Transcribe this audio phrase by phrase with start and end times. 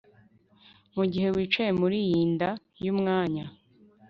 [0.95, 2.49] mugihe wicaye muriyi nda
[2.85, 3.45] yumwanya